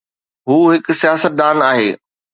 هو 0.47 0.55
هڪ 0.71 0.87
سياستدان 1.01 1.57
آهي 1.71 1.89